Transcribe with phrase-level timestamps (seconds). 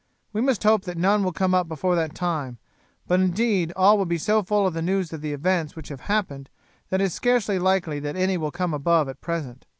[0.33, 2.57] We must hope that none will come up before that time;
[3.07, 6.01] but, indeed, all will be so full of the news of the events which have
[6.01, 6.49] happened
[6.89, 9.67] that it is scarce likely that any will come above at present."